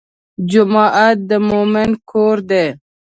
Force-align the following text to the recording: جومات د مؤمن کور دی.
جومات 0.49 1.17
د 1.29 1.31
مؤمن 1.47 1.89
کور 2.09 2.37
دی. 2.49 2.65